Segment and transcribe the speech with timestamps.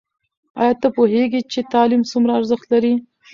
[0.61, 2.93] ایا ته پوهېږې چې تعلیم څومره ارزښت لري؟